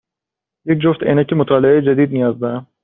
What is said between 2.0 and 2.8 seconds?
نیاز دارم.